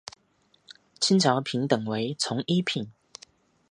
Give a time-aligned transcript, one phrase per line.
[0.99, 2.91] 清朝品等为从一品。